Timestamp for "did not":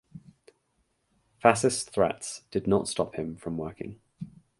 2.49-2.87